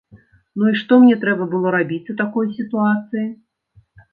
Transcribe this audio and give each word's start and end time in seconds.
Ну 0.61 0.69
і 0.71 0.77
што 0.81 0.97
мне 1.03 1.17
трэба 1.25 1.47
было 1.53 1.75
рабіць 1.77 2.09
у 2.15 2.17
такой 2.25 2.45
сітуацыі? 2.59 3.25